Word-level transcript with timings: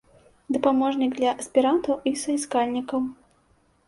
Дапаможнік 0.55 1.11
для 1.19 1.33
аспірантаў 1.43 1.99
і 2.13 2.13
саіскальнікаў. 2.21 3.01